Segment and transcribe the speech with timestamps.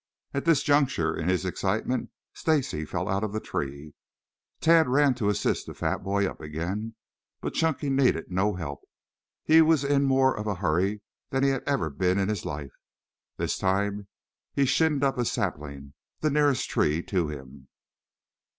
[0.33, 3.93] At this juncture, in his excitement, Stacy fell out of the tree.
[4.59, 6.95] Tad ran to assist the fat boy up again,
[7.39, 8.81] but Chunky needed no help.
[9.43, 12.73] He was in more of a hurry than he ever had been in his life.
[13.37, 14.07] This time
[14.55, 17.67] he shinned up a sapling, the nearest tree to him.